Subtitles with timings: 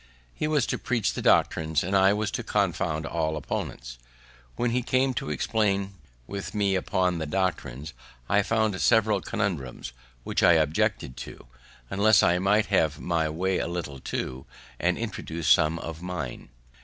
[0.33, 3.99] He was to preach the doctrines, and I was to confound all opponents.
[4.55, 5.93] When he came to explain
[6.25, 7.93] with me upon the doctrines,
[8.27, 9.93] I found several conundrums
[10.23, 11.45] which I objected to,
[11.91, 14.47] unless I might have my way a little too,
[14.79, 16.49] and introduce some of mine.